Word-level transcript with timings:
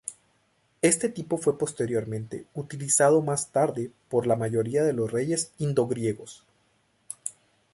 Este 0.81 1.09
tipo 1.09 1.37
fue 1.37 1.59
posteriormente 1.59 2.47
utilizado 2.55 3.21
más 3.21 3.51
tarde 3.51 3.91
por 4.09 4.25
la 4.25 4.35
mayoría 4.35 4.81
de 4.83 4.93
los 4.93 5.11
reyes 5.11 5.51
indo-griegos. 5.59 6.43